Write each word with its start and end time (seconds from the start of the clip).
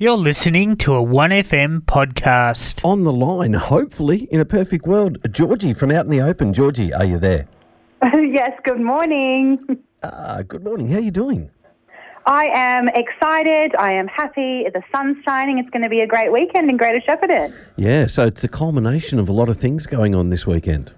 You're 0.00 0.16
listening 0.16 0.76
to 0.76 0.94
a 0.94 1.02
1FM 1.02 1.80
podcast. 1.80 2.84
On 2.84 3.02
the 3.02 3.10
line, 3.10 3.54
hopefully, 3.54 4.28
in 4.30 4.38
a 4.38 4.44
perfect 4.44 4.86
world, 4.86 5.18
Georgie 5.32 5.74
from 5.74 5.90
Out 5.90 6.04
in 6.04 6.10
the 6.12 6.20
Open. 6.20 6.52
Georgie, 6.52 6.94
are 6.94 7.04
you 7.04 7.18
there? 7.18 7.48
yes, 8.14 8.52
good 8.62 8.80
morning. 8.80 9.58
Ah, 10.04 10.42
good 10.46 10.62
morning. 10.62 10.88
How 10.88 10.98
are 10.98 11.00
you 11.00 11.10
doing? 11.10 11.50
I 12.26 12.46
am 12.54 12.86
excited. 12.90 13.74
I 13.74 13.92
am 13.94 14.06
happy. 14.06 14.66
The 14.72 14.82
sun's 14.92 15.16
shining. 15.24 15.58
It's 15.58 15.70
going 15.70 15.82
to 15.82 15.88
be 15.88 15.98
a 15.98 16.06
great 16.06 16.30
weekend 16.30 16.70
in 16.70 16.76
Greater 16.76 17.00
Shepparton. 17.00 17.52
Yeah, 17.74 18.06
so 18.06 18.24
it's 18.24 18.44
a 18.44 18.48
culmination 18.48 19.18
of 19.18 19.28
a 19.28 19.32
lot 19.32 19.48
of 19.48 19.56
things 19.56 19.88
going 19.88 20.14
on 20.14 20.30
this 20.30 20.46
weekend. 20.46 20.94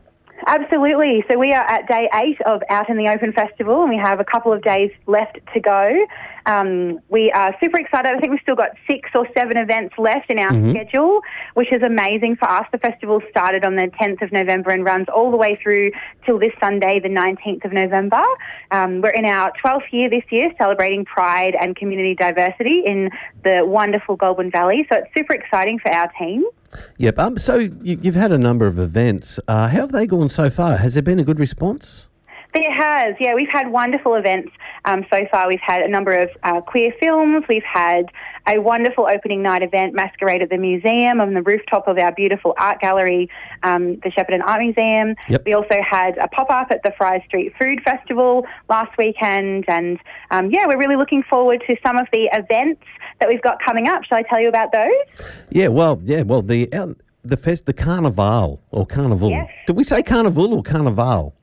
Absolutely. 0.47 1.25
So 1.31 1.39
we 1.39 1.53
are 1.53 1.65
at 1.65 1.87
day 1.87 2.09
eight 2.15 2.41
of 2.43 2.63
Out 2.69 2.89
in 2.89 2.97
the 2.97 3.09
Open 3.09 3.33
Festival, 3.33 3.83
and 3.83 3.91
we 3.91 3.97
have 3.97 4.21
a 4.21 4.25
couple 4.25 4.53
of 4.53 4.63
days 4.63 4.91
left 5.07 5.39
to 5.55 5.61
go. 5.61 6.07
Um, 6.51 6.99
we 7.09 7.31
are 7.31 7.55
super 7.63 7.79
excited. 7.79 8.13
I 8.15 8.19
think 8.19 8.31
we've 8.33 8.41
still 8.43 8.57
got 8.57 8.71
six 8.91 9.09
or 9.15 9.27
seven 9.37 9.57
events 9.57 9.95
left 9.99 10.31
in 10.31 10.39
our 10.39 10.51
Mm-hmm. 10.51 10.71
schedule, 10.71 11.21
which 11.55 11.73
is 11.73 11.81
amazing 11.83 12.35
for 12.37 12.51
us. 12.51 12.67
The 12.73 12.79
festival 12.79 13.21
started 13.31 13.65
on 13.65 13.77
the 13.77 13.89
10th 14.01 14.21
of 14.21 14.33
November 14.33 14.71
and 14.71 14.85
runs 14.85 15.07
all 15.15 15.31
the 15.31 15.37
way 15.37 15.57
through 15.63 15.93
till 16.27 16.39
this 16.41 16.51
Sunday, 16.59 16.99
the 16.99 17.09
19th 17.09 17.65
of 17.65 17.73
November. 17.73 18.23
Um, 18.73 19.01
we're 19.01 19.11
in 19.11 19.25
our 19.25 19.53
12th 19.65 19.93
year 19.93 20.11
this 20.11 20.25
year, 20.31 20.51
celebrating 20.59 21.05
pride 21.05 21.55
and 21.61 21.77
community 21.77 22.17
diversity 22.17 22.83
in 22.85 23.11
the 23.45 23.65
wonderful 23.65 24.17
Goulburn 24.17 24.51
Valley. 24.51 24.87
So 24.91 24.99
it's 24.99 25.11
super 25.17 25.35
exciting 25.35 25.79
for 25.79 25.93
our 25.93 26.11
team. 26.19 26.45
Yep. 26.99 27.19
Um, 27.19 27.39
so 27.39 27.57
you, 27.59 27.99
you've 28.03 28.15
had 28.17 28.33
a 28.33 28.39
number 28.39 28.67
of 28.67 28.79
events. 28.79 29.39
Uh, 29.47 29.69
how 29.69 29.83
have 29.83 29.93
they 29.93 30.07
gone 30.07 30.29
so 30.29 30.51
far? 30.51 30.79
Has 30.79 30.95
there 30.95 31.03
been 31.03 31.21
a 31.21 31.25
good 31.25 31.39
response? 31.39 32.09
There 32.55 32.73
has, 32.73 33.15
yeah. 33.21 33.35
We've 33.35 33.51
had 33.51 33.71
wonderful 33.71 34.15
events 34.15 34.51
um, 34.85 35.05
so 35.11 35.21
far. 35.31 35.47
We've 35.49 35.61
had 35.61 35.83
a 35.83 35.89
number 35.89 36.13
of 36.13 36.31
uh, 36.43 36.61
queer 36.61 36.93
films. 37.01 37.45
We've 37.49 37.63
had 37.63 38.07
a 38.49 38.59
wonderful 38.59 39.07
opening 39.07 39.43
night 39.43 39.63
event, 39.63 39.95
Masquerade 39.95 40.43
at 40.43 40.51
the 40.51 40.57
Museum, 40.57 41.21
on 41.21 41.35
the 41.35 41.43
rooftop 41.43 41.87
of 41.87 41.99
our 41.99 42.13
beautiful 42.13 42.55
art 42.59 42.81
gallery, 42.81 43.29
um, 43.63 43.97
the 43.97 44.11
Shepparton 44.11 44.43
Art 44.45 44.61
Museum. 44.61 45.15
Yep. 45.29 45.43
We 45.47 45.53
also 45.53 45.77
had 45.89 46.19
a 46.19 46.29
pop 46.29 46.51
up 46.51 46.71
at 46.71 46.83
the 46.83 46.93
Fryers 46.97 47.23
Street 47.27 47.53
Food 47.59 47.83
Festival 47.85 48.47
last 48.69 48.97
weekend. 48.99 49.65
And 49.69 49.99
um, 50.31 50.51
yeah, 50.51 50.67
we're 50.67 50.79
really 50.79 50.97
looking 50.97 51.23
forward 51.23 51.63
to 51.69 51.77
some 51.87 51.99
of 51.99 52.07
the 52.13 52.29
events 52.33 52.83
that 53.21 53.29
we've 53.29 53.43
got 53.43 53.59
coming 53.65 53.87
up. 53.87 54.05
Shall 54.05 54.19
I 54.19 54.23
tell 54.23 54.41
you 54.41 54.49
about 54.49 54.73
those? 54.73 55.27
Yeah. 55.51 55.69
Well, 55.69 56.01
yeah. 56.03 56.23
Well, 56.23 56.43
the 56.43 56.73
uh, 56.73 56.95
the 57.23 57.37
fest, 57.37 57.67
the 57.67 57.73
carnival 57.73 58.63
or 58.71 58.87
carnival. 58.87 59.31
Yes. 59.31 59.51
Did 59.67 59.77
we 59.77 59.85
say 59.85 60.03
carnival 60.03 60.55
or 60.55 60.63
carnival? 60.63 61.35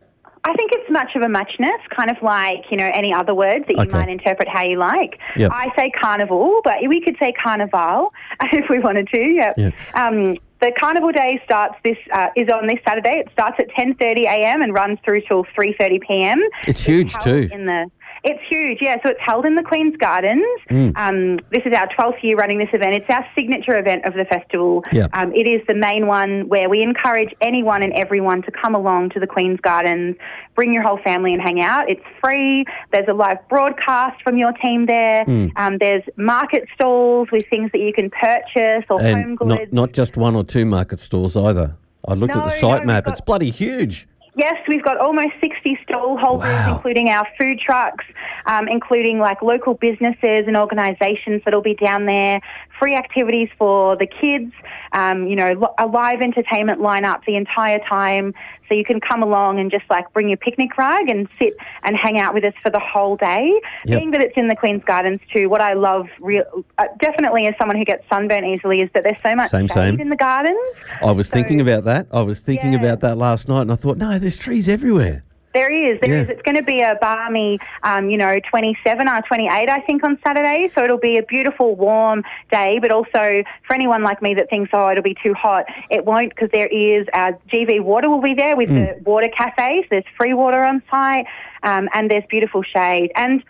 It's 0.97 1.05
much 1.05 1.15
of 1.15 1.21
a 1.21 1.29
muchness, 1.29 1.81
kind 1.95 2.09
of 2.09 2.17
like, 2.21 2.71
you 2.71 2.77
know, 2.77 2.89
any 2.93 3.13
other 3.13 3.35
words 3.35 3.65
that 3.67 3.75
you 3.75 3.81
Okay. 3.83 3.91
might 3.91 4.09
interpret 4.09 4.47
how 4.47 4.63
you 4.63 4.77
like. 4.77 5.19
Yep. 5.35 5.51
I 5.53 5.71
say 5.77 5.91
carnival, 5.91 6.59
but 6.63 6.75
we 6.87 7.01
could 7.01 7.15
say 7.19 7.31
carnival 7.33 8.13
if 8.51 8.69
we 8.69 8.79
wanted 8.79 9.07
to. 9.13 9.19
Yep. 9.21 9.53
Yeah. 9.57 9.69
Um, 9.93 10.37
the 10.59 10.71
carnival 10.79 11.11
day 11.11 11.39
starts 11.45 11.75
this 11.83 11.97
uh, 12.11 12.29
is 12.35 12.49
on 12.49 12.65
this 12.65 12.79
Saturday. 12.87 13.19
It 13.19 13.29
starts 13.31 13.57
at 13.59 13.67
10:30 13.77 14.23
a.m. 14.23 14.63
and 14.63 14.73
runs 14.73 14.97
through 15.05 15.21
till 15.27 15.43
3:30 15.55 16.01
p.m. 16.01 16.41
It's 16.67 16.81
huge 16.81 17.13
too. 17.19 17.47
In 17.51 17.67
the 17.67 17.91
it's 18.23 18.39
huge, 18.49 18.79
yeah. 18.81 18.97
So 19.03 19.09
it's 19.09 19.19
held 19.19 19.45
in 19.45 19.55
the 19.55 19.63
Queen's 19.63 19.97
Gardens. 19.97 20.45
Mm. 20.69 20.93
Um, 20.95 21.39
this 21.51 21.63
is 21.65 21.73
our 21.73 21.87
12th 21.89 22.21
year 22.23 22.35
running 22.37 22.59
this 22.59 22.69
event. 22.73 22.93
It's 22.95 23.09
our 23.09 23.25
signature 23.35 23.77
event 23.77 24.05
of 24.05 24.13
the 24.13 24.25
festival. 24.25 24.83
Yeah. 24.91 25.07
Um, 25.13 25.33
it 25.33 25.47
is 25.47 25.61
the 25.67 25.73
main 25.73 26.07
one 26.07 26.47
where 26.47 26.69
we 26.69 26.81
encourage 26.83 27.33
anyone 27.41 27.83
and 27.83 27.93
everyone 27.93 28.41
to 28.43 28.51
come 28.51 28.75
along 28.75 29.09
to 29.11 29.19
the 29.19 29.27
Queen's 29.27 29.59
Gardens, 29.61 30.15
bring 30.55 30.73
your 30.73 30.83
whole 30.83 30.99
family 31.03 31.33
and 31.33 31.41
hang 31.41 31.61
out. 31.61 31.89
It's 31.89 32.03
free. 32.21 32.65
There's 32.91 33.07
a 33.07 33.13
live 33.13 33.37
broadcast 33.49 34.21
from 34.21 34.37
your 34.37 34.51
team 34.53 34.85
there. 34.85 35.25
Mm. 35.25 35.51
Um, 35.55 35.77
there's 35.79 36.03
market 36.17 36.67
stalls 36.75 37.29
with 37.31 37.43
things 37.49 37.71
that 37.71 37.79
you 37.79 37.93
can 37.93 38.09
purchase 38.09 38.85
or 38.89 38.99
home 38.99 39.05
And 39.05 39.37
goods. 39.37 39.71
not 39.73 39.87
not 39.87 39.93
just 39.93 40.17
one 40.17 40.35
or 40.35 40.43
two 40.43 40.65
market 40.65 40.99
stalls 40.99 41.37
either. 41.37 41.75
I 42.07 42.13
looked 42.13 42.35
at 42.35 42.43
the 42.43 42.49
site 42.49 42.81
no, 42.81 42.87
map. 42.87 43.07
we've 43.07 43.25
bloody 43.25 43.51
huge. 43.51 44.07
Yes, 44.37 44.55
we've 44.67 44.83
got 44.83 44.99
almost 44.99 45.31
60 45.41 45.79
stall 45.83 46.15
holders, 46.15 46.59
Wow. 46.59 46.75
including 46.75 47.09
our 47.09 47.27
food 47.39 47.59
trucks, 47.59 48.05
um, 48.45 48.67
including 48.67 49.17
like 49.17 49.41
local 49.41 49.73
businesses 49.73 50.45
and 50.45 50.55
organisations 50.55 51.41
that'll 51.43 51.63
be 51.63 51.73
down 51.73 52.05
there. 52.05 52.39
Free 52.79 52.93
activities 52.93 53.49
for 53.57 53.95
the 53.95 54.05
kids, 54.05 54.53
um, 54.93 55.25
you 55.25 55.35
know, 55.35 55.73
a 55.79 55.87
live 55.87 56.21
entertainment 56.21 56.79
lineup 56.79 57.25
the 57.25 57.35
entire 57.35 57.79
time. 57.89 58.35
So 58.69 58.73
you 58.75 58.83
can 58.83 58.99
come 58.99 59.23
along 59.23 59.59
and 59.59 59.71
just 59.71 59.85
like 59.89 60.11
bring 60.13 60.27
your 60.29 60.37
picnic 60.37 60.77
rug 60.77 61.09
and 61.09 61.27
sit 61.39 61.55
and 61.83 61.95
hang 61.95 62.19
out 62.19 62.33
with 62.33 62.43
us 62.43 62.53
for 62.61 62.69
the 62.69 62.79
whole 62.79 63.15
day. 63.15 63.59
Yep. 63.85 63.99
Being 63.99 64.11
that 64.11 64.21
it's 64.21 64.37
in 64.37 64.47
the 64.47 64.55
Queen's 64.55 64.83
Gardens 64.83 65.21
too, 65.33 65.49
what 65.49 65.61
I 65.61 65.73
love 65.73 66.07
real, 66.19 66.43
uh, 66.77 66.85
definitely 66.99 67.47
as 67.47 67.55
someone 67.57 67.77
who 67.77 67.85
gets 67.85 68.03
sunburn 68.09 68.43
easily 68.45 68.81
is 68.81 68.89
that 68.93 69.03
there's 69.03 69.21
so 69.23 69.35
much 69.35 69.51
Same, 69.51 69.67
shade 69.67 69.73
same. 69.73 69.99
in 70.01 70.09
the 70.09 70.15
gardens. 70.15 70.57
I 71.01 71.11
was 71.11 71.29
thinking 71.29 71.61
about 71.61 71.85
that. 71.85 72.07
I 72.11 72.21
was 72.21 72.41
thinking 72.41 72.73
Yeah. 72.73 72.79
about 72.79 72.99
that 73.01 73.17
last 73.17 73.47
night, 73.47 73.61
and 73.61 73.71
I 73.71 73.75
thought, 73.75 73.97
no, 73.97 74.19
there's 74.19 74.37
trees 74.37 74.67
everywhere. 74.67 75.23
There 75.57 75.71
is. 75.71 75.99
There 76.01 76.11
Yeah. 76.11 76.21
is. 76.21 76.29
It's 76.29 76.41
going 76.43 76.55
to 76.57 76.61
be 76.61 76.81
a 76.81 76.95
balmy, 77.01 77.57
um, 77.81 78.11
you 78.11 78.17
know, 78.17 78.39
27 78.47 79.07
or 79.09 79.21
28, 79.27 79.69
I 79.69 79.79
think, 79.81 80.03
on 80.03 80.19
Saturday. 80.23 80.69
So 80.75 80.83
it'll 80.83 80.99
be 80.99 81.17
a 81.17 81.23
beautiful, 81.23 81.75
warm 81.75 82.23
day. 82.51 82.77
But 82.79 82.91
also, 82.91 83.41
for 83.65 83.73
anyone 83.73 84.03
like 84.03 84.21
me 84.21 84.35
that 84.35 84.51
thinks, 84.51 84.69
oh, 84.73 84.91
it'll 84.91 85.01
be 85.03 85.17
too 85.23 85.33
hot, 85.33 85.65
it 85.89 86.05
won't 86.05 86.29
because 86.29 86.49
there 86.51 86.67
is 86.67 87.07
uh, 87.13 87.31
GV 87.51 87.81
Water 87.81 88.07
will 88.09 88.21
be 88.21 88.35
there 88.35 88.55
with 88.55 88.69
the 88.69 88.99
water 89.03 89.29
cafes. 89.29 89.85
There's 89.89 90.03
free 90.15 90.33
water 90.35 90.61
on 90.63 90.83
site 90.91 91.25
um, 91.63 91.89
and 91.93 92.11
there's 92.11 92.25
beautiful 92.29 92.61
shade. 92.61 93.11
And 93.15 93.43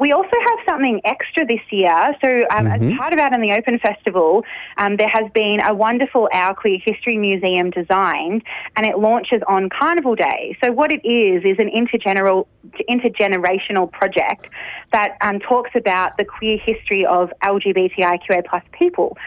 we 0.00 0.12
also 0.12 0.30
have 0.30 0.58
something 0.66 1.00
extra 1.04 1.46
this 1.46 1.60
year. 1.70 2.16
So, 2.24 2.42
um, 2.50 2.66
as 2.66 2.80
part 2.96 3.12
of 3.12 3.18
Out 3.20 3.34
in 3.34 3.42
the 3.42 3.52
Open 3.52 3.78
Festival, 3.78 4.44
um, 4.78 4.96
there 4.96 5.08
has 5.08 5.30
been 5.34 5.60
a 5.60 5.74
wonderful 5.74 6.26
Our 6.32 6.54
Queer 6.54 6.78
History 6.82 7.18
Museum 7.18 7.68
designed, 7.70 8.42
and 8.76 8.86
it 8.86 8.98
launches 8.98 9.42
on 9.46 9.68
Carnival 9.68 10.14
Day. 10.14 10.56
So, 10.64 10.72
what 10.72 10.90
it 10.90 11.06
is 11.06 11.44
is 11.44 11.58
an 11.58 11.70
intergeneral, 11.70 12.46
intergenerational 12.88 13.92
project 13.92 14.48
that 14.92 15.18
um, 15.20 15.38
talks 15.38 15.70
about 15.74 16.16
the 16.16 16.24
queer 16.24 16.58
history 16.64 17.04
of 17.04 17.30
LGBTIQA 17.44 18.46
plus 18.48 18.62
people. 18.72 19.18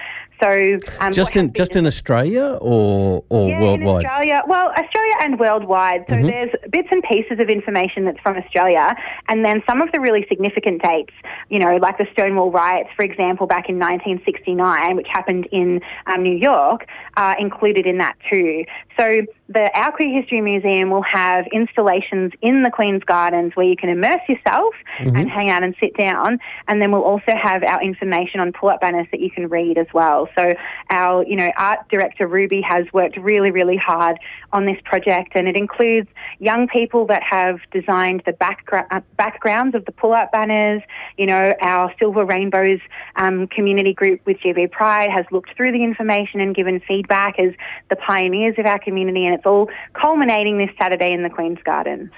So, 0.41 0.77
um, 0.99 1.13
Just 1.13 1.35
in 1.35 1.53
just 1.53 1.75
in 1.75 1.85
Australia 1.85 2.57
or 2.59 3.23
or 3.29 3.49
yeah, 3.49 3.61
worldwide? 3.61 4.01
In 4.01 4.09
Australia, 4.09 4.41
well, 4.47 4.67
Australia 4.69 5.15
and 5.21 5.39
worldwide. 5.39 6.05
So 6.09 6.15
there's 6.15 6.49
bits 6.69 6.89
and 6.91 7.03
pieces 7.03 7.39
of 7.39 7.49
information 7.49 8.05
that's 8.05 8.19
from 8.19 8.37
Australia, 8.37 8.89
and 9.27 9.45
then 9.45 9.63
some 9.67 9.81
of 9.81 9.91
the 9.91 9.99
really 9.99 10.25
significant 10.27 10.81
dates. 10.81 11.13
You 11.49 11.59
know, 11.59 11.77
like 11.77 11.97
the 11.97 12.07
Stonewall 12.11 12.51
riots, 12.51 12.89
for 12.95 13.03
example, 13.03 13.47
back 13.47 13.69
in 13.69 13.79
1969, 13.79 14.95
which 14.95 15.07
happened 15.09 15.47
in 15.51 15.81
um, 16.07 16.23
New 16.23 16.35
York, 16.35 16.87
are 17.15 17.37
included 17.39 17.85
in 17.85 17.99
that 17.99 18.15
too. 18.29 18.65
So 18.97 19.21
the 19.49 19.69
Our 19.77 19.91
Queer 19.91 20.21
History 20.21 20.41
Museum 20.41 20.89
will 20.89 21.03
have 21.03 21.45
installations 21.51 22.31
in 22.41 22.63
the 22.63 22.69
Queen's 22.69 23.03
Gardens 23.03 23.55
where 23.55 23.65
you 23.65 23.75
can 23.75 23.89
immerse 23.89 24.21
yourself 24.27 24.73
and 24.99 25.29
hang 25.29 25.49
out 25.49 25.63
and 25.63 25.75
sit 25.81 25.95
down, 25.97 26.39
and 26.67 26.81
then 26.81 26.91
we'll 26.91 27.03
also 27.03 27.33
have 27.41 27.63
our 27.63 27.81
information 27.81 28.39
on 28.39 28.51
pull-up 28.51 28.81
banners 28.81 29.07
that 29.11 29.19
you 29.19 29.31
can 29.31 29.47
read 29.47 29.77
as 29.77 29.87
well. 29.93 30.22
So 30.35 30.53
our, 30.89 31.23
you 31.25 31.35
know, 31.35 31.49
art 31.57 31.79
director 31.89 32.27
Ruby 32.27 32.61
has 32.61 32.85
worked 32.93 33.17
really, 33.17 33.51
really 33.51 33.77
hard 33.77 34.17
on 34.51 34.65
this 34.65 34.77
project, 34.83 35.31
and 35.35 35.47
it 35.47 35.55
includes 35.55 36.09
young 36.39 36.67
people 36.67 37.05
that 37.07 37.23
have 37.23 37.59
designed 37.71 38.23
the 38.25 38.35
uh, 38.41 39.01
backgrounds 39.17 39.75
of 39.75 39.85
the 39.85 39.91
pull-up 39.91 40.31
banners. 40.31 40.81
You 41.17 41.27
know, 41.27 41.53
our 41.61 41.93
Silver 41.99 42.25
Rainbows 42.25 42.79
um, 43.15 43.47
community 43.47 43.93
group 43.93 44.21
with 44.25 44.37
GV 44.37 44.71
Pride 44.71 45.09
has 45.09 45.25
looked 45.31 45.55
through 45.55 45.71
the 45.71 45.83
information 45.83 46.39
and 46.39 46.55
given 46.55 46.81
feedback 46.87 47.39
as 47.39 47.53
the 47.89 47.95
pioneers 47.95 48.55
of 48.57 48.65
our 48.65 48.79
community, 48.79 49.25
and 49.25 49.35
it's 49.35 49.45
all 49.45 49.69
culminating 49.93 50.57
this 50.57 50.69
Saturday 50.79 51.11
in 51.11 51.23
the 51.23 51.29
Queen's 51.29 51.61
Garden. 51.63 52.11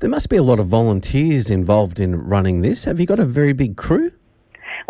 There 0.00 0.10
must 0.10 0.28
be 0.28 0.36
a 0.36 0.42
lot 0.42 0.58
of 0.58 0.66
volunteers 0.66 1.50
involved 1.50 2.00
in 2.00 2.16
running 2.16 2.60
this. 2.60 2.84
Have 2.84 3.00
you 3.00 3.06
got 3.06 3.18
a 3.18 3.24
very 3.24 3.52
big 3.52 3.76
crew? 3.76 4.11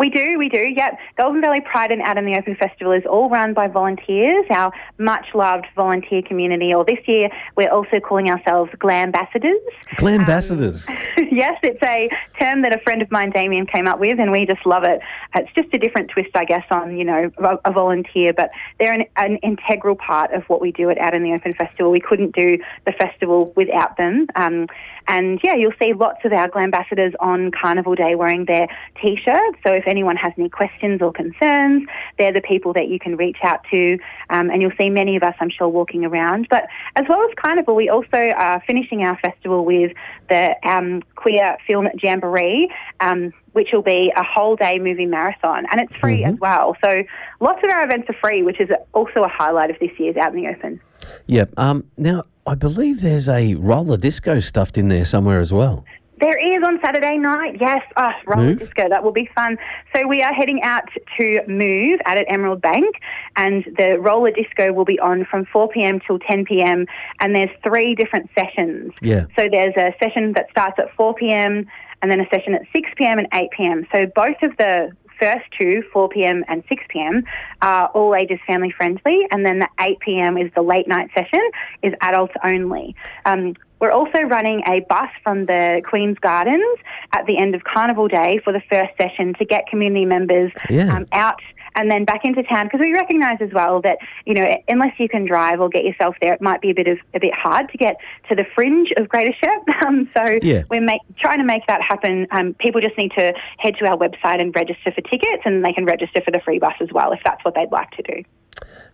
We 0.03 0.09
do, 0.09 0.37
we 0.37 0.49
do, 0.49 0.73
yep. 0.75 0.99
Goulburn 1.15 1.39
Valley 1.39 1.61
Pride 1.61 1.93
and 1.93 2.01
Out 2.01 2.17
in 2.17 2.25
the 2.25 2.37
Open 2.37 2.57
Festival 2.57 2.91
is 2.91 3.03
all 3.09 3.29
run 3.29 3.53
by 3.53 3.69
volunteers, 3.69 4.43
our 4.49 4.73
much 4.97 5.27
loved 5.33 5.65
volunteer 5.77 6.21
community. 6.21 6.73
Or 6.73 6.83
this 6.83 6.99
year, 7.07 7.29
we're 7.55 7.71
also 7.71 8.01
calling 8.01 8.29
ourselves 8.29 8.69
Glambassadors. 8.79 9.61
Glambassadors. 9.95 10.89
yes, 11.31 11.57
it's 11.63 11.81
a 11.81 12.09
term 12.37 12.63
that 12.63 12.75
a 12.75 12.79
friend 12.79 13.01
of 13.01 13.09
mine, 13.11 13.29
Damien, 13.29 13.65
came 13.65 13.87
up 13.87 14.01
with, 14.01 14.19
and 14.19 14.29
we 14.29 14.45
just 14.45 14.65
love 14.65 14.83
it. 14.83 14.99
It's 15.35 15.49
just 15.55 15.73
a 15.73 15.77
different 15.77 16.11
twist, 16.11 16.31
I 16.35 16.43
guess, 16.43 16.65
on 16.69 16.97
you 16.97 17.05
know 17.05 17.31
a, 17.37 17.69
a 17.69 17.71
volunteer, 17.71 18.33
but 18.33 18.49
they're 18.81 18.91
an, 18.91 19.05
an 19.15 19.37
integral 19.37 19.95
part 19.95 20.33
of 20.33 20.43
what 20.49 20.59
we 20.59 20.73
do 20.73 20.89
at 20.89 20.97
Out 20.97 21.15
in 21.15 21.23
the 21.23 21.31
Open 21.31 21.53
Festival. 21.53 21.89
We 21.93 22.01
couldn't 22.01 22.35
do 22.35 22.57
the 22.85 22.91
festival 22.91 23.53
without 23.55 23.95
them. 23.95 24.27
Um, 24.35 24.67
and 25.07 25.39
yeah, 25.43 25.55
you'll 25.55 25.73
see 25.81 25.93
lots 25.93 26.19
of 26.23 26.33
our 26.33 26.49
Glambassadors 26.49 27.13
on 27.19 27.51
Carnival 27.51 27.95
Day 27.95 28.15
wearing 28.15 28.45
their 28.45 28.67
t-shirts. 29.01 29.57
So 29.65 29.73
if 29.73 29.87
anyone 29.93 30.17
has 30.17 30.33
any 30.39 30.49
questions 30.49 31.01
or 31.05 31.11
concerns, 31.11 31.87
they're 32.17 32.33
the 32.33 32.41
people 32.41 32.73
that 32.73 32.87
you 32.87 32.97
can 32.97 33.15
reach 33.15 33.37
out 33.43 33.61
to. 33.71 33.93
Um, 34.31 34.49
and 34.49 34.59
you'll 34.61 34.77
see 34.79 34.89
many 34.89 35.15
of 35.15 35.21
us, 35.23 35.35
I'm 35.39 35.51
sure, 35.57 35.67
walking 35.67 36.03
around. 36.03 36.47
But 36.49 36.63
as 36.95 37.05
well 37.07 37.21
as 37.23 37.29
Carnival, 37.35 37.75
we 37.75 37.89
also 37.89 38.21
are 38.47 38.61
finishing 38.65 39.03
our 39.03 39.17
festival 39.19 39.63
with 39.63 39.91
the 40.29 40.55
um, 40.63 41.03
Queer 41.15 41.57
Film 41.67 41.87
Jamboree. 42.01 42.69
Um, 42.99 43.33
which 43.53 43.69
will 43.71 43.83
be 43.83 44.11
a 44.15 44.23
whole 44.23 44.55
day 44.55 44.79
movie 44.79 45.05
marathon, 45.05 45.67
and 45.71 45.79
it's 45.79 45.95
free 45.97 46.23
as 46.23 46.33
well. 46.39 46.75
So 46.83 47.03
lots 47.39 47.63
of 47.63 47.69
our 47.69 47.83
events 47.83 48.09
are 48.09 48.17
free, 48.19 48.41
which 48.41 48.59
is 48.59 48.69
also 48.93 49.23
a 49.23 49.27
highlight 49.27 49.69
of 49.69 49.77
this 49.79 49.91
year's 49.99 50.17
Out 50.17 50.33
in 50.33 50.41
the 50.41 50.47
Open. 50.49 50.81
Yep. 51.27 51.53
Um, 51.57 51.83
now, 51.95 52.23
I 52.47 52.55
believe 52.55 53.01
there's 53.01 53.29
a 53.29 53.53
roller 53.55 53.97
disco 53.97 54.39
stuffed 54.39 54.77
in 54.77 54.87
there 54.89 55.05
somewhere 55.05 55.39
as 55.39 55.53
well. 55.53 55.85
There 56.19 56.37
is 56.37 56.63
on 56.63 56.79
Saturday 56.83 57.17
night, 57.17 57.57
yes. 57.59 57.81
Oh, 57.97 58.11
roller 58.25 58.49
Move? 58.49 58.59
disco, 58.59 58.87
that 58.87 59.03
will 59.03 59.11
be 59.11 59.29
fun. 59.33 59.57
So 59.95 60.07
we 60.07 60.21
are 60.21 60.33
heading 60.33 60.61
out 60.61 60.83
to 61.19 61.41
Move 61.47 61.99
out 62.05 62.17
at 62.17 62.25
Emerald 62.31 62.61
Bank, 62.61 62.95
and 63.35 63.65
the 63.77 63.97
roller 63.99 64.31
disco 64.31 64.71
will 64.71 64.85
be 64.85 64.99
on 64.99 65.25
from 65.25 65.45
4 65.45 65.69
p.m. 65.69 65.99
till 66.05 66.19
10 66.19 66.45
p.m. 66.45 66.85
And 67.19 67.35
there's 67.35 67.49
three 67.63 67.95
different 67.95 68.29
sessions. 68.37 68.93
Yeah. 69.01 69.25
So 69.37 69.47
there's 69.51 69.75
a 69.75 69.93
session 70.01 70.33
that 70.33 70.49
starts 70.51 70.77
at 70.77 70.93
4 70.95 71.15
p.m. 71.15 71.65
and 72.01 72.11
then 72.11 72.19
a 72.19 72.29
session 72.29 72.53
at 72.53 72.61
6 72.73 72.89
p.m. 72.95 73.17
and 73.17 73.27
8 73.33 73.49
p.m. 73.51 73.87
So 73.91 74.05
both 74.15 74.37
of 74.43 74.55
the 74.57 74.91
first 75.19 75.45
two, 75.59 75.83
4 75.91 76.09
p.m. 76.09 76.43
and 76.47 76.63
6 76.67 76.83
p.m., 76.89 77.23
are 77.61 77.87
all 77.89 78.15
ages 78.15 78.39
family 78.45 78.73
friendly, 78.75 79.25
and 79.31 79.45
then 79.45 79.59
the 79.59 79.69
8 79.79 79.99
p.m. 79.99 80.37
is 80.37 80.51
the 80.55 80.61
late 80.61 80.87
night 80.87 81.09
session, 81.15 81.41
is 81.81 81.93
adults 82.01 82.33
only. 82.43 82.95
Um, 83.25 83.55
we're 83.83 83.91
also 83.91 84.19
running 84.21 84.61
a 84.69 84.79
bus 84.87 85.09
from 85.23 85.45
the 85.45 85.81
Queen's 85.85 86.17
Gardens 86.19 86.77
at 87.11 87.25
the 87.25 87.37
end 87.37 87.53
of 87.53 87.65
Carnival 87.65 88.07
Day 88.07 88.39
for 88.41 88.53
the 88.53 88.61
first 88.71 88.91
session 88.97 89.33
to 89.33 89.43
get 89.43 89.67
community 89.67 90.05
members 90.05 90.53
Yeah. 90.69 90.95
um, 90.95 91.05
out 91.11 91.41
and 91.75 91.91
then 91.91 92.05
back 92.05 92.21
into 92.23 92.43
town 92.43 92.67
because 92.67 92.79
we 92.79 92.93
recognise 92.93 93.39
as 93.41 93.51
well 93.51 93.81
that 93.81 93.97
you 94.25 94.35
know 94.35 94.45
unless 94.69 94.93
you 94.99 95.09
can 95.09 95.25
drive 95.25 95.59
or 95.59 95.67
get 95.67 95.83
yourself 95.83 96.15
there, 96.21 96.31
it 96.33 96.41
might 96.41 96.61
be 96.61 96.69
a 96.69 96.73
bit 96.73 96.87
of 96.87 96.97
a 97.13 97.19
bit 97.19 97.33
hard 97.33 97.67
to 97.73 97.77
get 97.77 97.97
to 98.29 98.35
the 98.35 98.45
fringe 98.55 98.93
of 98.95 99.09
Greater 99.09 99.33
Shep. 99.33 99.51
Um, 99.85 100.07
so 100.13 100.39
Yeah. 100.41 100.63
we're 100.69 100.79
make, 100.79 101.01
trying 101.19 101.39
to 101.39 101.43
make 101.43 101.67
that 101.67 101.81
happen. 101.83 102.25
Um, 102.31 102.53
people 102.53 102.79
just 102.79 102.97
need 102.97 103.11
to 103.17 103.33
head 103.57 103.75
to 103.79 103.85
our 103.89 103.97
website 103.97 104.39
and 104.39 104.55
register 104.55 104.93
for 104.93 105.01
tickets, 105.01 105.41
and 105.43 105.65
they 105.65 105.73
can 105.73 105.83
register 105.83 106.21
for 106.23 106.31
the 106.31 106.39
free 106.39 106.57
bus 106.57 106.75
as 106.79 106.87
well 106.93 107.11
if 107.11 107.19
that's 107.25 107.43
what 107.43 107.53
they'd 107.53 107.71
like 107.71 107.91
to 107.91 108.01
do. 108.03 108.23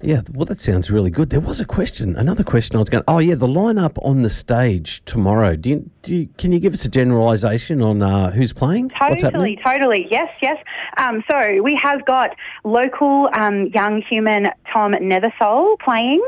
Yeah, 0.02 0.22
well, 0.32 0.46
that 0.46 0.62
sounds 0.62 0.90
really 0.90 1.10
good. 1.10 1.30
There 1.30 1.42
was 1.42 1.60
a 1.60 1.66
question, 1.66 2.16
another 2.16 2.44
question 2.44 2.78
I 2.78 2.80
was 2.80 2.88
going. 2.88 3.04
Oh, 3.06 3.20
yeah, 3.20 3.36
the 3.36 3.48
lineup 3.48 3.98
on 4.02 4.22
the 4.22 4.30
stage 4.30 5.04
tomorrow. 5.04 5.58
Do 5.58 5.70
you, 5.70 5.90
do 6.04 6.16
you, 6.16 6.30
can 6.38 6.54
you 6.54 6.60
give 6.60 6.74
us 6.74 6.86
a 6.86 6.90
generalisation 6.90 7.82
on 7.82 8.02
uh, 8.02 8.32
who's 8.32 8.54
playing? 8.54 8.92
Totally, 8.92 9.60
totally. 9.62 10.08
Yes, 10.10 10.30
yes. 10.42 10.58
Um, 10.96 11.22
so 11.30 11.62
we 11.62 11.78
have 11.84 12.06
got 12.06 12.34
local 12.64 13.30
um, 13.34 13.68
young 13.68 14.02
human 14.02 14.48
Tom 14.72 14.94
Nethersole 14.94 15.78
playing, 15.80 16.24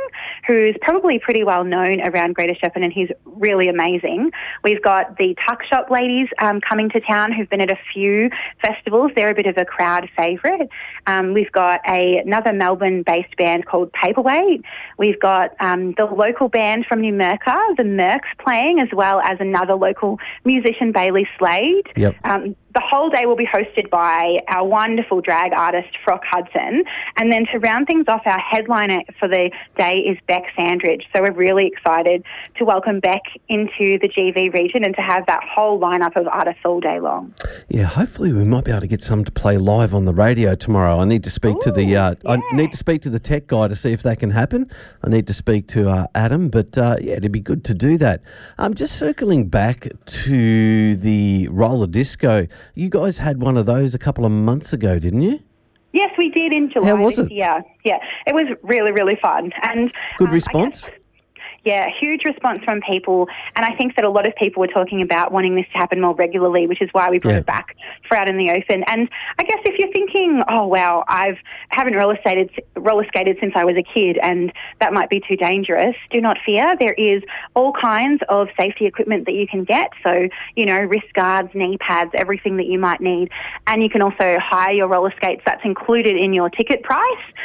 who's 0.46 0.76
probably 0.82 1.18
pretty 1.20 1.46
well 1.46 1.64
known 1.64 2.02
around 2.02 2.36
Greater 2.36 2.56
Shepparton 2.56 2.84
and 2.84 2.92
he's 2.92 3.10
really 3.26 3.70
amazing. 3.70 4.32
We've 4.66 4.82
got 4.82 5.18
the 5.18 5.34
Tuck 5.48 5.64
Shop 5.64 5.90
ladies 5.90 6.28
um, 6.40 6.60
coming 6.60 6.90
to 6.90 7.00
town 7.00 7.32
who've 7.32 7.50
been 7.50 7.62
at 7.62 7.72
a 7.72 7.80
few 7.94 8.30
festivals. 8.62 9.12
They're 9.16 9.32
a 9.32 9.36
bit 9.36 9.48
of 9.48 9.58
a 9.58 9.64
crowd 9.64 10.10
favourite. 10.18 10.68
Um, 11.08 11.34
we've 11.34 11.52
got 11.54 11.80
a, 11.88 12.18
another 12.18 12.52
Melbourne-based 12.52 13.38
band 13.38 13.61
called 13.66 13.92
Paperweight. 13.94 14.64
We've 14.98 15.20
got 15.20 15.56
um, 15.60 15.94
the 15.98 16.06
local 16.06 16.50
band 16.50 16.86
from 16.88 17.02
Numurkah, 17.02 17.76
the 17.78 17.84
Mercs, 17.84 18.22
playing, 18.40 18.80
as 18.80 18.90
well 18.94 19.22
as 19.22 19.38
another 19.40 19.76
local 19.76 20.20
musician, 20.46 20.92
Bailey 20.92 21.28
Slade. 21.38 21.88
Yep. 21.96 22.16
Um, 22.24 22.56
the 22.74 22.82
whole 22.82 23.10
day 23.10 23.26
will 23.26 23.36
be 23.36 23.46
hosted 23.46 23.90
by 23.90 24.40
our 24.48 24.66
wonderful 24.66 25.20
drag 25.20 25.52
artist, 25.54 25.90
Frock 26.06 26.24
Hudson. 26.24 26.84
And 27.18 27.32
then 27.32 27.46
to 27.52 27.60
round 27.60 27.88
things 27.88 28.06
off, 28.08 28.22
our 28.26 28.40
headliner 28.40 29.00
for 29.20 29.28
the 29.28 29.52
day 29.78 29.98
is 29.98 30.18
Bec 30.28 30.44
Sandridge. 30.58 31.04
So 31.14 31.22
we're 31.22 31.34
really 31.34 31.68
excited 31.68 32.24
to 32.58 32.66
welcome 32.66 33.00
Bec 33.00 33.22
into 33.50 34.00
the 34.00 34.08
GV 34.08 34.54
region 34.54 34.86
and 34.86 34.96
to 34.96 35.02
have 35.02 35.26
that 35.26 35.44
whole 35.44 35.80
lineup 35.80 36.16
of 36.16 36.28
artists 36.28 36.62
all 36.64 36.80
day 36.80 37.00
long. 37.00 37.34
Yeah, 37.68 37.84
hopefully 37.84 38.32
we 38.32 38.46
might 38.46 38.64
be 38.64 38.72
able 38.72 38.82
to 38.82 38.88
get 38.88 39.04
some 39.04 39.26
to 39.26 39.32
play 39.32 39.58
live 39.58 39.94
on 39.94 40.06
the 40.06 40.14
radio 40.14 40.56
tomorrow. 40.56 41.00
I 41.00 41.06
need 41.06 41.24
to 41.26 41.32
speak 41.32 41.60
to 41.62 41.72
the. 41.72 41.96
Uh, 41.96 42.16
I 42.26 42.38
need 42.54 42.72
to 42.72 42.78
speak 42.78 43.02
to 43.04 43.10
the 43.10 43.20
tech 43.20 43.48
guy 43.48 43.68
to 43.68 43.76
see 43.76 43.92
if 43.92 44.04
that 44.04 44.20
can 44.20 44.32
happen. 44.32 44.70
I 45.04 45.10
need 45.10 45.28
to 45.28 45.34
speak 45.34 45.68
to 45.70 45.90
uh, 45.90 46.08
Adam, 46.16 46.50
but 46.50 46.78
uh, 46.78 46.98
yeah, 47.02 47.14
it'd 47.14 47.32
be 47.32 47.40
good 47.40 47.66
to 47.66 47.74
do 47.74 47.98
that. 47.98 48.22
Um, 48.58 48.74
just 48.74 48.98
circling 48.98 49.50
back 49.50 49.88
to 50.06 50.96
the 50.96 51.48
roller 51.50 51.88
disco. 51.88 52.48
You 52.76 52.90
guys 52.90 53.18
had 53.20 53.42
one 53.42 53.58
of 53.58 53.66
those 53.66 53.94
a 53.96 54.00
couple 54.00 54.26
of 54.26 54.32
months 54.32 54.74
ago, 54.74 55.00
didn't 55.00 55.22
you? 55.22 55.40
Yes, 55.94 56.12
we 56.18 56.30
did 56.30 56.54
in 56.54 56.70
July 56.72 56.88
How 56.88 56.96
was 56.96 57.20
it? 57.20 57.32
year. 57.32 57.62
Yeah, 57.84 57.98
it 58.26 58.34
was 58.34 58.46
really, 58.64 58.92
really 58.94 59.18
fun. 59.22 59.52
And 59.64 59.92
Good 60.18 60.30
um, 60.30 60.34
response. 60.34 60.82
guess- 60.88 60.98
Yeah, 61.64 61.88
huge 62.00 62.26
response 62.26 62.64
from 62.64 62.82
people, 62.82 63.28
and 63.56 63.64
I 63.64 63.76
think 63.76 63.96
that 63.96 64.04
a 64.04 64.10
lot 64.10 64.28
of 64.28 64.36
people 64.36 64.62
were 64.62 64.68
talking 64.68 65.02
about 65.04 65.32
wanting 65.32 65.56
this 65.56 65.68
to 65.74 65.78
happen 65.78 66.02
more 66.02 66.16
regularly, 66.16 66.66
which 66.66 66.82
is 66.82 66.90
why 66.92 67.10
we 67.12 67.20
brought 67.20 67.34
Yeah. 67.34 67.40
it 67.42 67.46
back 67.46 67.76
for 68.08 68.18
out 68.18 68.28
in 68.28 68.38
the 68.38 68.50
open. 68.50 68.84
And 68.88 69.08
I 69.38 69.44
guess 69.44 69.60
if 69.66 69.78
you're 69.78 69.92
thinking, 69.92 70.42
oh 70.50 70.66
wow, 70.66 71.04
I've 71.08 71.38
haven't 71.70 71.96
roller 71.96 72.18
skated 72.22 72.50
roller 72.76 73.06
skated 73.06 73.38
since 73.40 73.54
I 73.56 73.64
was 73.64 73.76
a 73.78 73.84
kid, 73.84 74.18
and 74.24 74.52
that 74.80 74.92
might 74.92 75.10
be 75.12 75.20
too 75.20 75.36
dangerous. 75.36 75.96
Do 76.10 76.20
not 76.20 76.38
fear. 76.44 76.76
There 76.80 76.94
is 76.94 77.22
all 77.54 77.74
kinds 77.74 78.24
of 78.30 78.48
safety 78.60 78.88
equipment 78.88 79.26
that 79.28 79.34
you 79.34 79.48
can 79.48 79.64
get. 79.64 79.92
So 80.04 80.28
you 80.56 80.66
know, 80.66 80.80
wrist 80.80 81.14
guards, 81.14 81.50
knee 81.54 81.78
pads, 81.78 82.10
everything 82.16 82.58
that 82.58 82.66
you 82.66 82.80
might 82.80 83.02
need, 83.02 83.30
and 83.68 83.84
you 83.84 83.90
can 83.90 84.02
also 84.02 84.40
hire 84.40 84.72
your 84.74 84.88
roller 84.88 85.14
skates. 85.16 85.44
That's 85.46 85.64
included 85.64 86.16
in 86.18 86.34
your 86.34 86.50
ticket 86.50 86.82
price. 86.82 87.04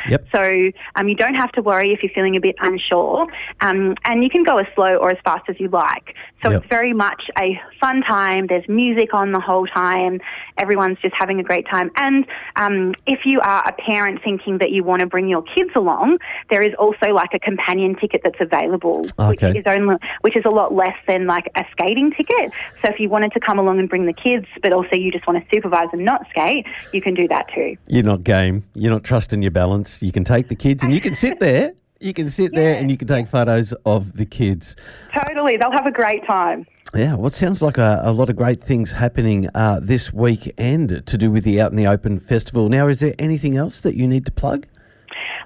Yep. 0.08 0.26
So 0.34 0.70
um, 0.94 1.06
you 1.06 1.16
don't 1.16 1.34
have 1.34 1.52
to 1.52 1.60
worry 1.60 1.92
if 1.92 2.02
you're 2.02 2.12
feeling 2.12 2.36
a 2.36 2.40
bit 2.40 2.56
unsure. 2.60 3.26
Um, 3.60 3.94
and 4.06 4.22
you 4.22 4.30
can 4.30 4.44
go 4.44 4.58
as 4.58 4.66
slow 4.74 4.96
or 4.96 5.10
as 5.10 5.18
fast 5.24 5.44
as 5.48 5.56
you 5.58 5.68
like. 5.68 6.14
So 6.42 6.50
Yep. 6.50 6.62
it's 6.62 6.68
very 6.70 6.92
much 6.92 7.22
a 7.40 7.60
fun 7.80 8.02
time. 8.02 8.46
There's 8.46 8.68
music 8.68 9.12
on 9.14 9.32
the 9.32 9.40
whole 9.40 9.66
time. 9.66 10.20
Everyone's 10.58 10.98
just 11.00 11.14
having 11.18 11.40
a 11.40 11.42
great 11.42 11.66
time. 11.68 11.90
And 11.96 12.24
um, 12.56 12.94
if 13.06 13.20
you 13.24 13.40
are 13.40 13.64
a 13.66 13.72
parent 13.72 14.22
thinking 14.22 14.58
that 14.58 14.70
you 14.70 14.84
want 14.84 15.00
to 15.00 15.06
bring 15.06 15.28
your 15.28 15.42
kids 15.42 15.70
along, 15.74 16.18
there 16.50 16.62
is 16.62 16.72
also 16.78 17.08
like 17.12 17.30
a 17.34 17.38
companion 17.38 17.96
ticket 17.96 18.20
that's 18.22 18.40
available, 18.40 19.04
Okay. 19.18 19.48
which 19.48 19.56
is 19.56 19.64
only 19.66 19.96
which 20.20 20.36
is 20.36 20.44
a 20.44 20.50
lot 20.50 20.72
less 20.72 20.96
than 21.08 21.26
like 21.26 21.46
a 21.56 21.64
skating 21.72 22.12
ticket. 22.12 22.52
So 22.84 22.92
if 22.92 23.00
you 23.00 23.08
wanted 23.08 23.32
to 23.32 23.40
come 23.40 23.58
along 23.58 23.78
and 23.80 23.88
bring 23.88 24.06
the 24.06 24.12
kids, 24.12 24.46
but 24.62 24.72
also 24.72 24.94
you 24.94 25.10
just 25.10 25.26
want 25.26 25.42
to 25.42 25.54
supervise 25.54 25.88
and 25.92 26.04
not 26.04 26.26
skate, 26.30 26.66
you 26.92 27.00
can 27.00 27.14
do 27.14 27.26
that 27.28 27.46
too. 27.54 27.76
You're 27.88 28.04
not 28.04 28.22
game. 28.24 28.64
You're 28.74 28.92
not 28.92 29.04
trusting 29.04 29.42
your 29.42 29.50
balance. 29.50 30.00
You 30.02 30.12
can 30.12 30.24
take 30.24 30.48
the 30.48 30.54
kids 30.54 30.82
and 30.84 30.94
you 30.94 31.00
can 31.00 31.14
sit 31.14 31.40
there. 31.40 31.72
You 31.98 32.12
can 32.12 32.28
sit 32.28 32.54
there 32.54 32.74
and 32.74 32.90
you 32.90 32.96
can 32.96 33.08
take 33.08 33.26
photos 33.26 33.72
of 33.84 34.16
the 34.16 34.26
kids. 34.26 34.76
Totally, 35.14 35.56
they'll 35.56 35.72
have 35.72 35.86
a 35.86 35.92
great 35.92 36.26
time. 36.26 36.66
Yeah, 36.94 37.14
well, 37.14 37.26
it 37.26 37.34
sounds 37.34 37.62
like 37.62 37.78
a, 37.78 38.00
a 38.04 38.12
lot 38.12 38.30
of 38.30 38.36
great 38.36 38.62
things 38.62 38.92
happening 38.92 39.48
uh, 39.54 39.80
this 39.82 40.12
weekend 40.12 41.06
to 41.06 41.18
do 41.18 41.30
with 41.30 41.44
the 41.44 41.60
Out 41.60 41.70
in 41.70 41.76
the 41.76 41.86
Open 41.86 42.18
Festival. 42.18 42.68
Now, 42.68 42.88
is 42.88 43.00
there 43.00 43.14
anything 43.18 43.56
else 43.56 43.80
that 43.80 43.96
you 43.96 44.06
need 44.06 44.26
to 44.26 44.32
plug? 44.32 44.66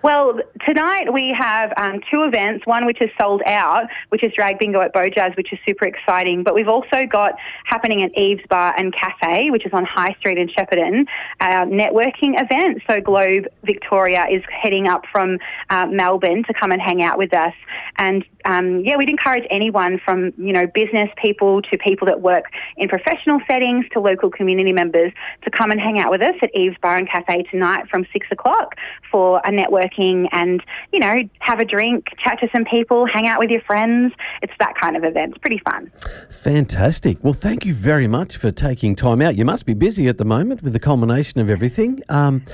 Well, 0.03 0.39
tonight 0.67 1.13
we 1.13 1.35
have 1.39 1.75
um, 1.77 2.01
two 2.11 2.23
events. 2.23 2.67
One 2.67 2.87
which 2.87 3.03
is 3.03 3.11
sold 3.21 3.43
out, 3.45 3.85
which 4.09 4.25
is 4.25 4.33
Drag 4.33 4.59
Bingo 4.59 4.81
at 4.81 4.95
Bojaz, 4.95 5.37
which 5.37 5.53
is 5.53 5.59
super 5.69 5.87
exciting. 5.87 6.43
But 6.43 6.55
we've 6.55 6.69
also 6.69 7.05
got 7.07 7.35
happening 7.65 8.03
at 8.03 8.11
Eve's 8.19 8.43
Bar 8.49 8.75
and 8.79 8.95
Cafe, 8.95 9.51
which 9.51 9.67
is 9.67 9.73
on 9.75 9.85
High 9.85 10.17
Street 10.19 10.39
in 10.39 10.49
Shepparton, 10.49 11.05
a 11.41 11.67
networking 11.67 12.41
event. 12.41 12.83
So 12.89 13.03
Globe 13.03 13.47
Victoria 13.65 14.25
is 14.31 14.43
heading 14.51 14.89
up 14.89 15.05
from 15.13 15.39
uh, 15.69 15.87
Melbourne 15.87 16.45
to 16.45 16.55
come 16.55 16.73
and 16.73 16.81
hang 16.81 17.03
out 17.03 17.19
with 17.19 17.35
us. 17.35 17.55
And 17.97 18.25
um, 18.47 18.81
yeah, 18.81 18.97
we'd 18.97 19.11
encourage 19.11 19.47
anyone 19.51 20.01
from 20.03 20.33
you 20.39 20.55
know 20.55 20.67
business 20.67 21.11
people 21.23 21.61
to 21.61 21.77
people 21.77 22.07
that 22.07 22.23
work 22.23 22.45
in 22.79 22.89
professional 22.89 23.39
settings 23.47 23.85
to 23.93 24.01
local 24.01 24.31
community 24.31 24.73
members 24.73 25.13
to 25.43 25.51
come 25.51 25.71
and 25.71 25.79
hang 25.79 25.99
out 25.99 26.11
with 26.11 26.23
us 26.23 26.37
at 26.41 26.51
Eve's 26.55 26.77
Bar 26.81 26.97
and 26.97 27.09
Cafe 27.11 27.43
tonight 27.51 27.85
from 27.91 28.07
six 28.15 28.27
o'clock 28.31 28.77
for 29.11 29.41
a 29.45 29.51
networking 29.51 29.90
and 29.99 30.63
you 30.93 30.99
know 30.99 31.17
have 31.41 31.61
a 31.61 31.65
drink, 31.65 32.09
chat 32.19 32.39
to 32.41 32.49
some 32.53 32.65
people, 32.65 33.07
hang 33.07 33.27
out 33.27 33.39
with 33.39 33.51
your 33.51 33.63
friends. 33.63 34.13
It's 34.43 34.53
that 34.59 34.75
kind 34.81 34.97
of 34.97 35.05
event. 35.05 35.33
It's 35.33 35.39
pretty 35.39 35.61
fun. 35.65 35.91
Fantastic. 36.31 37.23
Well, 37.23 37.33
thank 37.33 37.65
you 37.65 37.75
very 37.75 38.07
much 38.07 38.37
for 38.37 38.51
taking 38.51 38.97
time 38.97 39.23
out. 39.23 39.37
You 39.37 39.45
must 39.45 39.67
be 39.67 39.75
busy 39.75 40.09
at 40.09 40.19
the 40.19 40.25
moment 40.25 40.63
with 40.63 40.73
the 40.73 40.81
culmination 40.81 41.41
of 41.41 41.51
everything. 41.51 42.01
Um, 42.09 42.45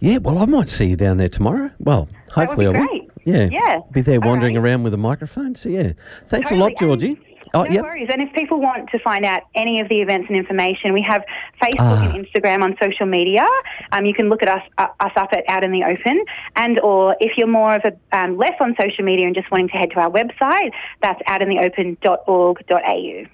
yeah, 0.00 0.18
well, 0.18 0.38
I 0.38 0.46
might 0.46 0.68
see 0.68 0.86
you 0.86 0.96
down 0.96 1.18
there 1.18 1.28
tomorrow. 1.28 1.70
Well, 1.78 2.08
hopefully 2.32 2.66
be 2.66 2.76
I 2.76 2.80
will. 2.80 3.08
Yeah. 3.24 3.48
Yeah. 3.50 3.80
Be 3.92 4.02
there 4.02 4.20
wandering 4.20 4.56
right. 4.56 4.64
around 4.64 4.82
with 4.82 4.94
a 4.94 4.98
microphone. 4.98 5.54
So, 5.54 5.68
yeah. 5.68 5.92
Thanks 6.26 6.50
a 6.50 6.56
lot, 6.56 6.72
Georgie. 6.76 7.20
Oh, 7.54 7.64
no 7.64 7.70
yep. 7.70 7.82
worries. 7.84 8.08
And 8.10 8.22
if 8.22 8.32
people 8.32 8.60
want 8.60 8.88
to 8.90 8.98
find 8.98 9.24
out 9.24 9.42
any 9.54 9.80
of 9.80 9.88
the 9.88 10.00
events 10.00 10.26
and 10.28 10.36
information, 10.36 10.92
we 10.92 11.02
have 11.02 11.22
Facebook 11.62 11.80
Ah. 11.80 12.10
and 12.10 12.26
Instagram 12.26 12.62
on 12.62 12.76
social 12.80 13.06
media. 13.06 13.46
Um, 13.92 14.06
you 14.06 14.14
can 14.14 14.28
look 14.28 14.42
at 14.42 14.48
us 14.48 14.62
uh, 14.78 14.88
us 15.00 15.12
up 15.16 15.30
at 15.32 15.44
Out 15.48 15.62
in 15.64 15.70
the 15.72 15.84
Open, 15.84 16.24
and 16.56 16.80
or 16.80 17.16
if 17.20 17.36
you're 17.36 17.46
more 17.46 17.74
of 17.74 17.82
a 17.84 17.92
um, 18.16 18.36
less 18.38 18.54
on 18.60 18.74
social 18.80 19.04
media 19.04 19.26
and 19.26 19.34
just 19.34 19.50
wanting 19.50 19.68
to 19.68 19.74
head 19.76 19.90
to 19.90 20.00
our 20.00 20.10
website, 20.10 20.72
that's 21.02 21.20
outintheopen.org.au. 21.28 23.26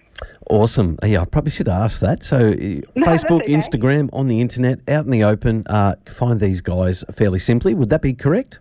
Awesome. 0.50 0.98
Yeah, 1.04 1.22
I 1.22 1.24
probably 1.26 1.50
should 1.52 1.68
ask 1.68 2.00
that. 2.00 2.24
So, 2.24 2.36
uh, 2.50 2.52
that's 2.96 3.24
Facebook, 3.24 3.42
okay. 3.42 3.52
Instagram, 3.52 4.08
on 4.12 4.26
the 4.28 4.40
internet, 4.40 4.80
out 4.88 5.04
in 5.04 5.10
the 5.10 5.22
open, 5.24 5.64
uh, 5.66 5.94
find 6.06 6.40
these 6.40 6.60
guys 6.60 7.04
fairly 7.12 7.38
simply. 7.38 7.74
Would 7.74 7.90
that 7.90 8.02
be 8.02 8.14
correct? 8.14 8.58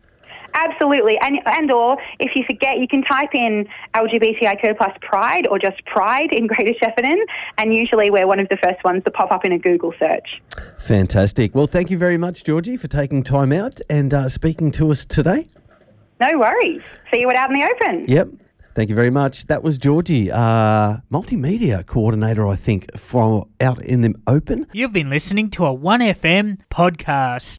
Absolutely. 0.57 0.87
Absolutely, 0.97 1.17
and 1.19 1.39
and 1.45 1.71
or 1.71 1.97
if 2.19 2.31
you 2.35 2.43
forget, 2.45 2.79
you 2.79 2.87
can 2.87 3.03
type 3.03 3.33
in 3.33 3.67
LGBTIQ 3.93 4.77
plus 4.77 4.95
Pride 5.01 5.47
or 5.47 5.59
just 5.59 5.83
Pride 5.85 6.31
in 6.31 6.47
Greater 6.47 6.73
Shepparton, 6.81 7.17
and 7.57 7.73
usually 7.73 8.09
we're 8.09 8.27
one 8.27 8.39
of 8.39 8.47
the 8.49 8.57
first 8.57 8.83
ones 8.83 9.03
to 9.03 9.11
pop 9.11 9.31
up 9.31 9.45
in 9.45 9.51
a 9.51 9.59
Google 9.59 9.93
search. 9.99 10.41
Fantastic. 10.79 11.53
Well, 11.55 11.67
thank 11.67 11.89
you 11.91 11.97
very 11.97 12.17
much, 12.17 12.43
Georgie, 12.43 12.77
for 12.77 12.87
taking 12.87 13.23
time 13.23 13.51
out 13.51 13.79
and 13.89 14.13
uh, 14.13 14.29
speaking 14.29 14.71
to 14.71 14.91
us 14.91 15.05
today. 15.05 15.47
No 16.19 16.39
worries. 16.39 16.81
See 17.11 17.21
you 17.21 17.29
out 17.31 17.49
in 17.51 17.59
the 17.59 17.65
open. 17.65 18.05
Yep. 18.07 18.29
Thank 18.77 18.89
you 18.89 18.95
very 18.95 19.09
much. 19.09 19.47
That 19.47 19.63
was 19.63 19.79
Georgie, 19.79 20.31
uh, 20.31 20.97
multimedia 21.11 21.83
coordinator, 21.83 22.47
I 22.47 22.55
think, 22.55 22.95
from 22.95 23.49
out 23.59 23.81
in 23.81 24.01
the 24.01 24.13
open. 24.27 24.67
You've 24.71 24.93
been 24.93 25.09
listening 25.09 25.49
to 25.51 25.65
a 25.65 25.75
1FM 25.75 26.59
podcast. 26.69 27.55